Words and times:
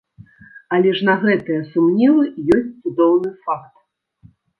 Але 0.77 0.93
ж 0.99 1.03
на 1.09 1.13
гэтыя 1.23 1.59
сумневы 1.73 2.23
ёсць 2.57 2.77
цудоўны 2.93 3.29
факт! 3.45 3.75